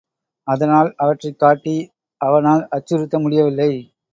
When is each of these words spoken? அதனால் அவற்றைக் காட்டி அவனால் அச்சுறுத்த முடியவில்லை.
அதனால் 0.47 0.93
அவற்றைக் 0.97 1.37
காட்டி 1.39 1.75
அவனால் 2.21 2.67
அச்சுறுத்த 2.71 3.19
முடியவில்லை. 3.19 3.71